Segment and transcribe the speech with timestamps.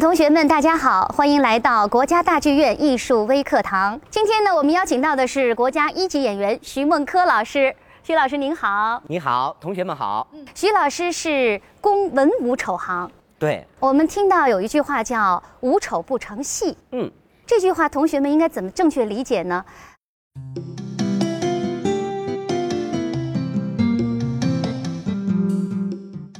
[0.00, 4.00] 同学们，大家好，欢迎来到国家大剧院艺术微课堂。
[4.08, 7.76] 今天呢，我们邀请到的是国家一级演员徐梦柯老师。
[8.02, 10.26] 徐老师您好，你好，同学们好。
[10.54, 13.10] 徐老师是工文武丑行。
[13.38, 16.74] 对，我们听到有一句话叫“无丑不成戏”。
[16.92, 17.10] 嗯，
[17.46, 19.62] 这句话同学们应该怎么正确理解呢？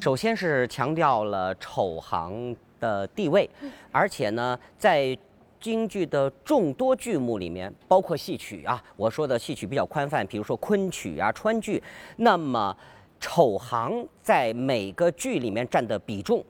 [0.01, 3.48] 首先是强调了丑行的地位，
[3.92, 5.16] 而且呢，在
[5.60, 11.82] 京剧的众多剧目里面，包括戏曲啊，我说的戏曲比较宽泛，比如说昆曲啊、川剧，
[12.16, 12.74] 那么
[13.20, 16.42] 丑行在每个剧里面占的比重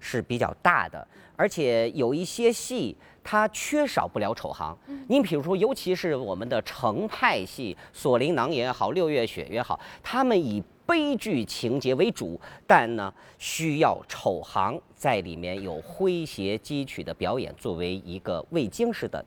[0.00, 4.76] 是比较大的，而且有一些戏它缺少不了丑行。
[5.06, 19.24] 您比如说，尤其是我们的程派戏，《锁麟囊》也好，《六月雪》也好，他们以悲剧情节为主，但呢，需要丑行在里面有诙谐激曲的表演，作为一个未经式的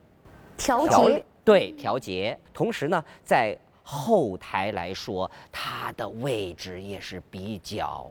[0.56, 1.22] 调节。
[1.44, 2.38] 对，调节。
[2.54, 8.10] 同时呢，在后台来说，它的位置也是比较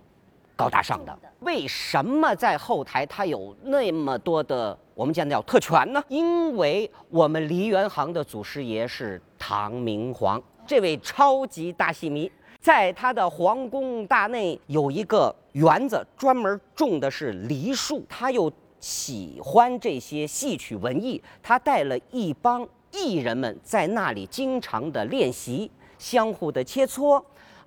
[0.56, 1.18] 高大上的。
[1.40, 6.04] 为什么在后台它有那么多的我们讲叫特权呢？
[6.08, 12.30] 因为我们梨园行的祖师爷是唐明皇，这位超级大戏迷。
[12.70, 18.06] 在他的皇宫大内有一个园子，专门种的是梨树。
[18.08, 27.20] 他又喜欢这些戏曲文艺，他带了一帮艺人们在那里经常的练习，相互的切磋，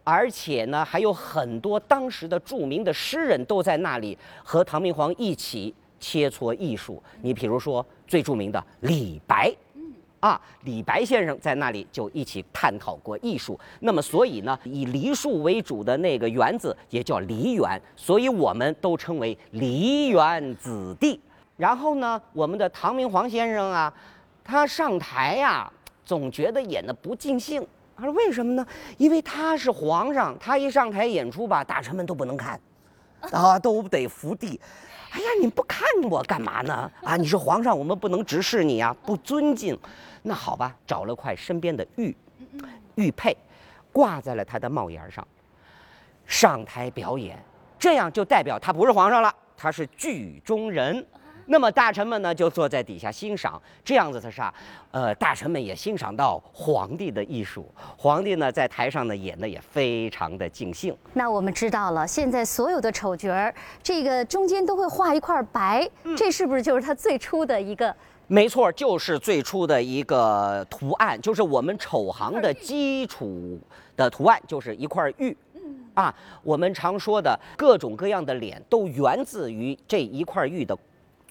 [0.05, 7.03] 而且呢，还有很多当时的著名的诗人都在那里和唐明皇一起切磋艺术。
[7.23, 9.53] 你比如说最著名的李白。
[10.23, 13.59] 啊，李白先生在那里就一起探讨过艺术。
[13.81, 21.21] 那么，所以呢，以梨树为主的那个园子也叫梨园，所以我们都称为梨园子弟。
[21.57, 23.93] 然后呢，我们的唐明皇先生啊，
[24.45, 25.69] 他上台呀，
[26.05, 27.67] 总觉得演的不尽兴。
[27.97, 28.65] 他说：“为什么呢？
[28.99, 32.61] 因为他是皇上，他一上台演出吧，大臣们都不能看，
[33.33, 34.61] 啊，都得伏地。
[35.11, 36.91] 哎呀，你不看我干嘛呢？
[37.03, 39.77] 啊，你是皇上，我们不能直视你啊，不尊敬。”
[40.23, 42.17] 那好吧，找了块身边的玉，
[42.95, 43.37] 玉佩，
[43.93, 45.27] 挂在了他的帽檐上，
[46.27, 47.37] 上台表演，
[47.79, 51.05] 这样就代表他不是皇上了，他是剧中人。
[51.47, 54.53] 那么大臣们呢，就坐在底下欣赏，这样子的啥？
[54.91, 57.67] 呃，大臣们也欣赏到皇帝的艺术，
[57.97, 60.97] 皇帝呢在台上呢演的也非常的尽兴。
[61.15, 67.95] 那我们知道了，现在所有的丑角儿，这个中间都会画一块白，这是不是就是他最初的一个？
[68.29, 73.59] 没错，就是最初的一个图案，就是我们丑行的基础
[73.97, 75.37] 的图案，就是一块玉。
[75.95, 80.75] 啊，我们常说的各种各样的脸，都源自于这一块玉的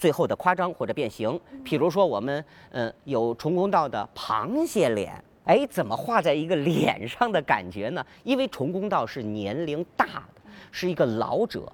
[0.01, 1.39] 最后的夸张或者变形。
[1.63, 5.13] 比如说，我们嗯有重公道的螃蟹脸，
[5.45, 8.03] 哎，怎么画在一个脸上的感觉呢？
[8.23, 10.41] 因为重公道是年龄大的，
[10.71, 11.71] 是一个老者，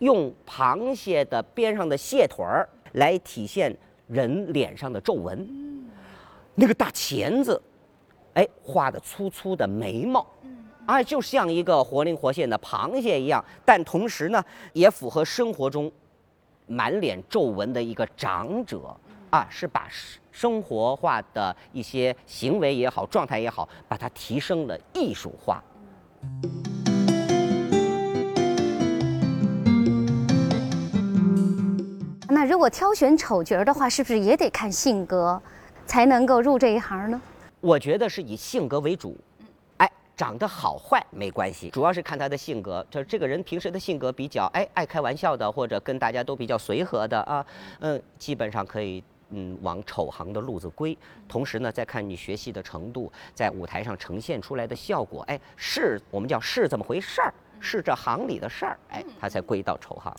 [0.00, 3.74] 用螃蟹的边上的蟹腿儿来体现。
[4.06, 5.48] 人脸上的皱纹，
[6.54, 7.60] 那个大钳子，
[8.34, 10.24] 哎，画的粗粗的眉毛，
[10.84, 13.42] 啊，就像一个活灵活现的螃蟹一样。
[13.64, 14.44] 但同时呢，
[14.74, 15.90] 也符合生活中
[16.66, 18.94] 满脸皱纹的一个长者，
[19.30, 19.86] 啊，是把
[20.30, 25.62] 生活化的一些行为也好，状态也好，把它提升了艺术化。
[32.28, 35.40] 那如果挑选丑角的话，是不是也得看性格，
[35.86, 37.20] 才能够入这一行呢？
[37.60, 39.33] 我觉得是以性格为主，哎，
[40.16, 42.84] 长得好坏没关系，主要是看他的性格。
[42.90, 47.44] 就这个人平时的性格比较哎爱开玩笑的，或者跟大家都比较随和的啊，
[47.80, 50.96] 嗯，基本上可以嗯往丑行的路子归。
[51.28, 60.14] 同时呢，再看你学习的程度，在舞台上呈现出来的效果，哎，是我们叫是这么回事儿，是这行里的事儿，哎，他才归到丑行。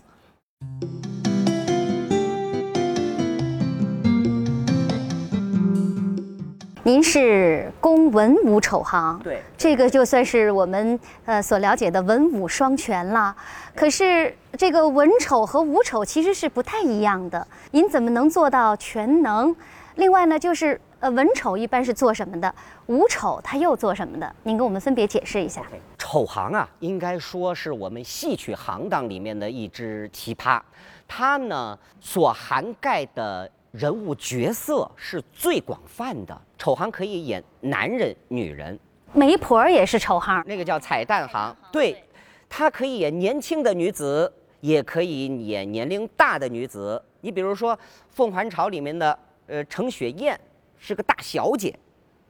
[6.86, 13.36] 您是工文武丑行，对，这个就算是我们呃所了解的文武双全了。
[13.74, 17.48] 可是这个文丑和武丑其实是不太一样的。
[17.72, 19.56] 您怎么能做到全能？
[19.96, 22.54] 另外呢，就是呃文丑一般是做什么的？
[22.86, 24.36] 武丑他又做什么的？
[24.44, 25.64] 您给我们分别解释一下。
[25.98, 30.62] 丑行啊，应该说是我们戏曲行当里面的一支奇葩，
[31.08, 33.50] 它呢所涵盖的。
[33.72, 38.80] 人物角色是最广泛的，丑行可以演男人、女人，
[39.14, 41.56] 媒婆也是丑行，那个叫彩蛋行。
[41.72, 42.04] 对，
[42.50, 47.00] 她可以演年轻的女子，也可以演年龄大的女子。
[47.22, 47.78] 你比如说
[48.10, 50.40] 《凤还巢》里面的呃程雪燕
[50.80, 51.72] 是个大小姐，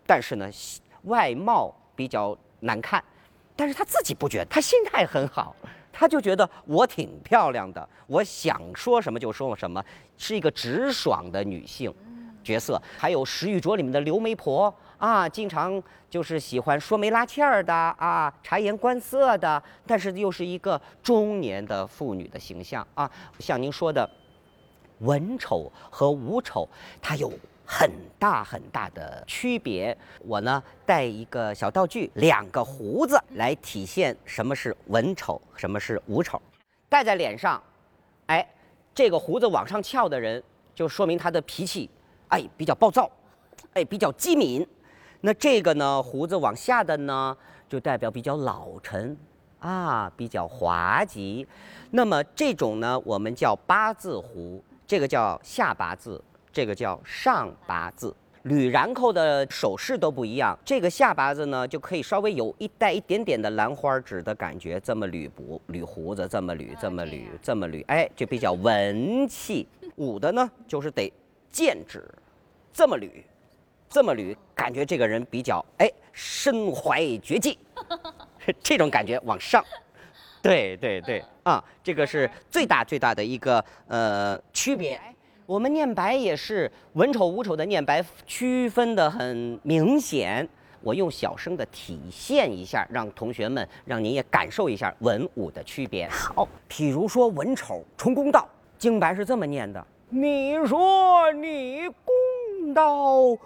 [0.05, 0.49] 但是呢
[1.03, 3.01] 外貌比较难看，
[3.55, 5.55] 但是她自己不觉得，她心态很好，
[5.93, 9.81] 她就觉得我挺漂亮的，我想说什么就说什么，
[10.17, 11.89] 是一个直爽的女性
[12.45, 12.81] 角色。
[12.97, 23.11] 还有《石玉镯》里面的刘媒婆啊，经常就是喜欢说媒拉纤儿的啊，察言观色的，但是又是一个中年的妇女的形象啊。
[23.39, 24.09] 像您说的，
[24.99, 26.69] 文丑和武丑，
[27.01, 27.29] 它有
[27.65, 29.97] 很大很大的区别。
[30.19, 36.41] 我呢带一个小道具，两个胡子来体现什么是文丑，什么是武丑。
[36.87, 37.61] 戴在脸上，
[38.27, 38.47] 哎，
[38.93, 40.41] 这个胡子往上翘的人，
[40.73, 41.89] 就说明他的脾气，
[42.29, 43.09] 哎，比较暴躁，
[43.73, 44.65] 哎，比较机敏。
[45.21, 47.35] 那这个呢，胡子往下的呢，
[47.67, 49.15] 就代表比较老成，
[49.59, 51.47] 啊，比较滑稽。
[51.91, 58.15] 那么这种呢，我们叫八字胡，这个叫下八字，这个叫上八字。
[58.43, 69.67] 捋然扣的手势都不一样，这个下八字呢，就可以稍微有一带一点点的兰花指的感觉，这么捋不捋胡子，这么捋，这么捋，这么捋，哎，就比较文气。
[69.95, 71.11] 武的呢，就是得
[71.55, 72.03] 剑指，
[72.73, 73.09] 这么捋。
[73.87, 77.57] 这么捋，感觉这个人比较哎，身怀绝技，
[78.61, 79.63] 这种感觉往上。
[80.41, 84.99] 对对对，啊，这个是最大最大的一个呃区别。
[85.45, 90.45] 我们念白也是文丑武丑的念白区分的很明显。
[90.81, 96.05] 我用小声的体现一下，让同学们，让您也感受一下文武的区别。
[96.09, 98.45] 好，譬如说文丑重公道，
[98.77, 102.15] 京白是这么念的：你说你公。
[102.73, 103.37] 道，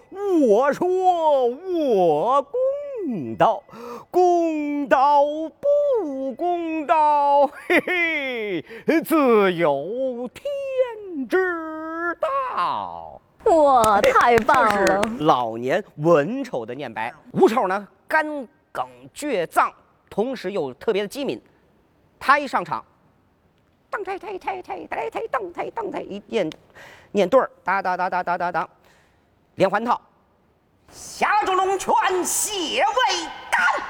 [0.48, 3.62] 我说我公道，
[4.10, 5.22] 公道
[5.60, 13.22] 不公道， 嘿嘿，自有天知道。
[13.46, 15.02] 哇，太棒了！
[15.20, 18.26] 老年文丑的念白，武丑呢，干
[18.72, 19.72] 梗倔脏，
[20.10, 21.40] 同时又特别的机敏。
[22.18, 22.84] 他一上场，
[23.90, 26.50] 当啷啷啷啷啷啷当啷当啷一念
[27.12, 28.70] 念对儿，哒哒哒哒哒哒哒。
[29.56, 30.00] 连环套，
[30.90, 31.94] 下住龙泉，
[32.24, 33.84] 血未干，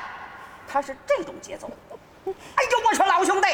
[0.67, 1.69] 他是这种节奏。
[2.25, 3.47] 哎呦，我说老兄弟，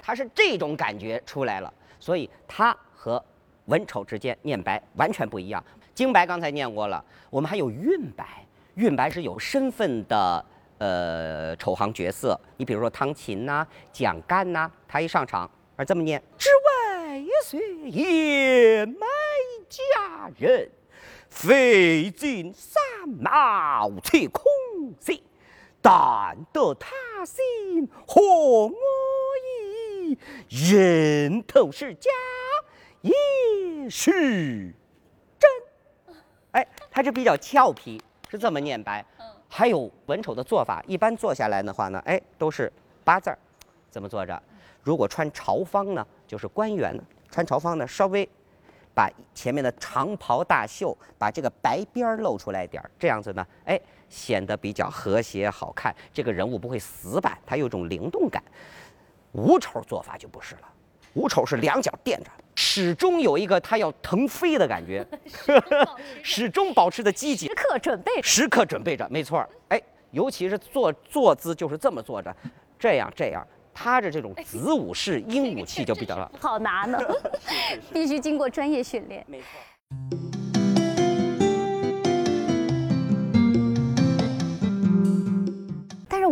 [0.00, 3.22] 他是这种感觉出来了，所以他和
[3.64, 5.64] 文丑之间念白完全不一样。
[5.92, 8.44] 京白刚才念过了，我们还有韵白，
[8.74, 10.44] 韵白是有身份的
[10.78, 12.38] 呃丑行角色。
[12.56, 17.60] 你比如说汤勤呐、蒋干呐，他一上场而这么念：之外岁
[17.90, 19.06] 也埋
[19.68, 20.70] 佳人。
[21.28, 24.44] 费尽三毛去空
[25.00, 25.20] 心，
[25.82, 26.94] 但得他
[27.26, 30.16] 心和我意。
[30.48, 32.08] 人头是假，
[33.00, 34.72] 也是
[35.40, 35.50] 真。
[36.52, 38.00] 哎，他这比较俏皮，
[38.30, 39.04] 是这么念白。
[39.56, 42.72] 还有文丑的做法，一般坐下来的话呢，哎，都是
[43.04, 43.38] 八字儿，
[43.88, 44.42] 怎么坐着？
[44.82, 46.92] 如果穿朝方呢，就是官员，
[47.30, 48.28] 穿朝方呢，稍微。
[48.92, 55.94] 把前面的长袍大袖，把这个白边儿露出来点儿，这样子呢，哎，显得比较和谐好看。
[56.12, 58.42] 这个人物不会死板，他有种灵动感。
[59.32, 60.62] 武丑做法就不是了，
[61.14, 65.06] 武丑是两脚垫着，始终有一个他要腾飞的感觉，
[66.22, 69.48] 始终保持的 积极，时刻准备，时刻准备着，没错儿。
[69.68, 69.80] 哎，
[70.12, 72.34] 尤其是坐坐姿就是这么坐着，
[72.78, 73.46] 这样这样。
[73.76, 76.98] 他的这种子午式鹦鹉气就比较了，好拿呢，
[77.92, 79.24] 必须经过专业训练。
[79.26, 79.46] 没错。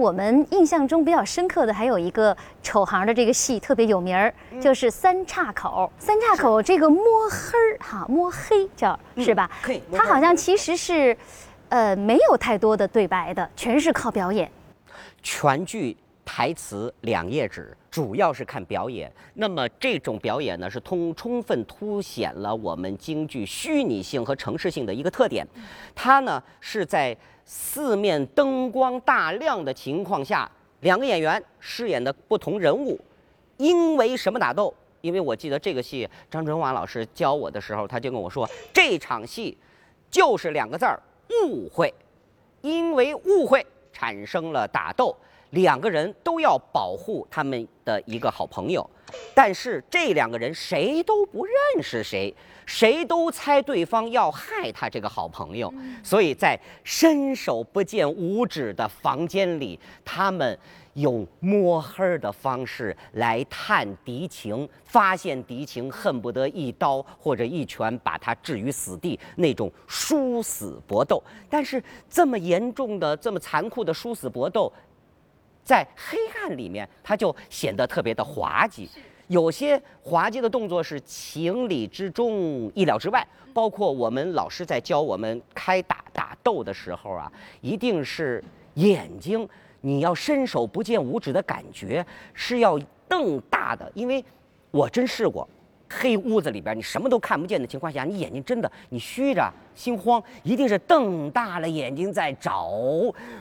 [0.02, 5.88] 我们印象中比较深刻的还有一个丑行的这个戏特别有名儿，就是三岔口。
[5.97, 9.49] 三岔口这个摸黑儿哈， 摸黑叫是吧？
[9.62, 9.80] 可以。
[9.92, 11.16] 他好像其实是，
[11.68, 14.50] 呃，没有太多的对白的，全是靠表演。
[15.23, 15.97] 全剧。
[16.25, 19.13] 台词两页纸，主要是看表演。
[19.35, 25.47] 那么这种表演呢，是通充分凸显了我们京剧虚拟性和城市性的一个特点。
[25.95, 32.99] 它呢是在四面灯光大亮的情况下，两个演员饰演的不同人物，
[33.59, 34.73] 因为什么打斗？
[35.03, 39.59] 因为我记得这个戏，张春华老师教我的时候，他就跟我说，这场戏
[40.11, 40.99] 就是两个字儿：
[41.45, 41.93] 误会。
[42.63, 45.15] 因为误会产生了打斗。
[45.52, 48.88] 两个人都要保护他们的一个好朋友，
[49.35, 60.59] 但是这两个人谁都不认识谁，谁都猜对方要害他这个好朋友，所以在伸手不见五指的房间里，他们
[60.94, 71.23] 用摸黑的方式来探敌情，发现敌情，恨不得一刀或者一拳把他置于死地，那种殊死搏斗。
[71.50, 74.73] 但是这么严重的、这么残酷的殊死搏斗，
[75.64, 78.88] 在黑暗里面，它就显得特别的滑稽。
[79.28, 83.26] 有些滑稽的动作是情理之中、意料之外。
[83.54, 88.42] 包括我们老师在教我们开打打斗的时候啊，一定是
[88.76, 89.47] 眼睛
[89.83, 92.02] 你要伸手不见五指的感觉
[92.33, 94.25] 是要瞪大的，因为
[94.71, 95.47] 我真试过，
[95.87, 102.71] 黑屋子里边你什么都看不见的情况下，你眼睛真的你虚着心慌，一定是瞪大了眼睛在找。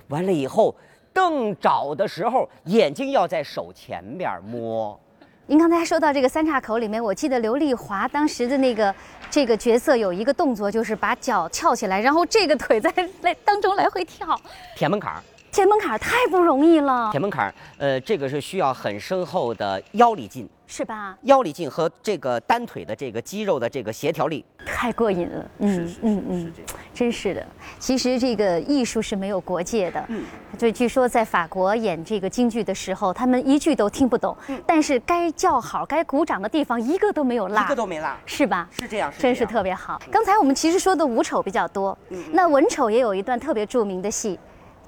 [0.10, 0.76] 完了以后，
[1.14, 5.00] 瞪找的时候，眼睛要在手前边摸。
[5.48, 8.94] 您刚才说到这个三岔口里面，我记得刘丽华当时的那个
[9.30, 14.40] 这个角色有一个动作，就是把脚翘起来，然后这个腿在来当中来回跳，
[14.78, 15.22] 舔门槛儿。
[15.52, 21.18] 填门槛太不容易了，舔门槛，呃，这个是需要很深厚的腰力劲，是吧？
[21.24, 24.46] 腰力劲和这个单腿的这个肌肉的这个协调力。
[24.66, 26.54] 太过瘾了，嗯嗯嗯，
[26.94, 27.46] 真是的。
[27.80, 30.24] 其实这个艺术是没有国界的，嗯，
[30.58, 38.70] 就据说在法国演这个京剧的时候，他们一句都听不懂，但是该叫好、该鼓掌的地方一个都没有落，一个都没落，是吧？
[38.72, 40.02] 是这样，真是特别好。
[40.10, 41.98] 刚才我们其实说的武丑比较多，
[42.32, 44.40] 那文丑也有一段特别著名的戏。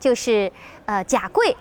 [0.04, 0.52] 就是
[0.86, 1.56] 呃贾贵，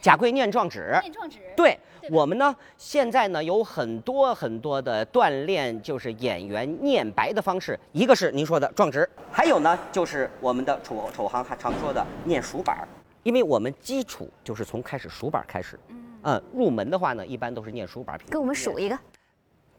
[0.00, 1.38] 贾贵念状纸，念状纸。
[1.54, 1.78] 对
[2.10, 7.78] 我们呢，现在呢有很多很多的锻炼，就是演员念白的方式。
[7.92, 12.88] 一个是您说的状纸，还有呢就是我们的丑丑行还常说的念数板儿，
[13.22, 15.78] 因为我们基础就是从开始数板开始。
[16.24, 18.18] 嗯，入门的话呢，一般都是念数板。
[18.28, 18.98] 给我们数一个。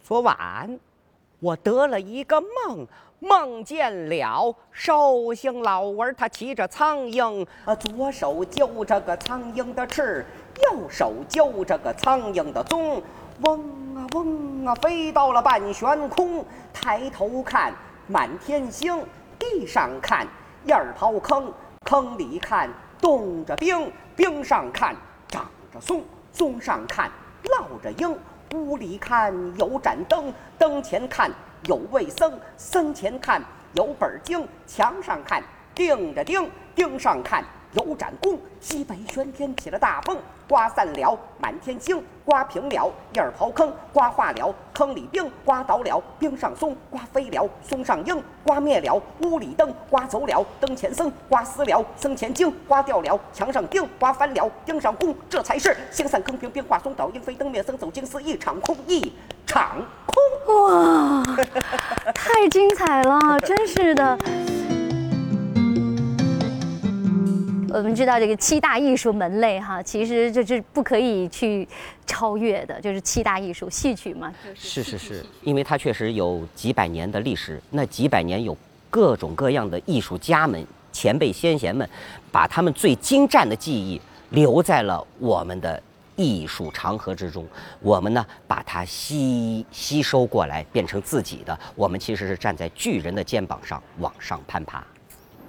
[0.01, 0.79] 昨晚
[1.39, 2.87] 我得了一个梦。
[3.19, 10.23] 梦见了寿星老儿，他骑着苍蝇，啊，左手揪着个苍蝇的翅，
[10.61, 13.01] 右手揪着个苍蝇的鬃，
[13.41, 13.59] 嗡
[13.95, 16.45] 啊嗡啊，飞到了半悬空。
[16.71, 17.73] 抬头看
[18.05, 19.03] 满天星，
[19.39, 20.27] 地上看
[20.65, 21.51] 燕儿刨坑，
[21.85, 22.69] 坑里看
[23.01, 24.95] 冻着冰，冰上看
[25.27, 27.09] 长着松，松上看
[27.45, 28.15] 落着鹰，
[28.53, 31.31] 屋里看有盏灯，灯前看。
[31.65, 33.41] 有位僧，僧前看
[33.73, 37.43] 有本经，墙上看钉着钉，钉上看
[37.85, 38.37] 有盏弓。
[38.59, 40.17] 西北玄天起了大风，
[40.49, 55.15] 刮散了满天星，刮平了燕儿刨坑，刮化了坑里冰，刮倒了冰上松，刮飞了松上鹰，刮灭了屋里灯，刮走了灯前僧，刮撕了僧前经，刮掉了墙上钉，刮翻了钉上弓。
[55.29, 59.13] 这才是星散坑平，冰化松倒，鹰飞灯灭僧走，经思一场空，一
[59.45, 60.17] 场空。
[60.47, 61.23] 哇，
[62.13, 64.17] 太精彩了，真是的。
[67.69, 71.67] 我们知道这个七大艺术门类哈，其实这是不可以去
[72.05, 74.33] 超越的，就是七大艺术，戏曲嘛。
[74.55, 78.55] 是是是，因为它确实有几百年的历史，那几百年有
[78.89, 81.87] 各种各样的艺术家们、前辈先贤们，
[82.31, 85.81] 把他们最精湛的技艺留在了我们的
[86.15, 87.45] 艺术长河之中。
[87.81, 91.57] 我们呢，把它吸吸收过来，变成自己的。
[91.75, 94.83] 我们其实是站在巨人的肩膀上往上攀爬。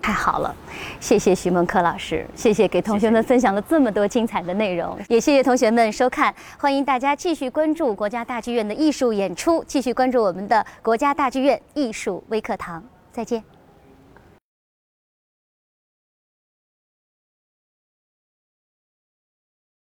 [0.08, 0.56] 太好了，
[1.00, 13.57] 谢谢徐梦柯老师，谢谢给同学们分享了这么多精彩的内容，也谢谢同学们收看，欢迎大家继续关注国家大剧院的艺术演出，继续关注我们的国家大剧院艺术微课堂，再见。